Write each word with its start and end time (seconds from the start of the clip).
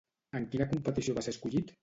En 0.39 0.47
quina 0.55 0.67
competició 0.71 1.17
va 1.19 1.25
ser 1.27 1.37
escollit? 1.37 1.75